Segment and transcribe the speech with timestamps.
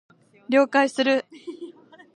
[0.49, 1.25] 了解する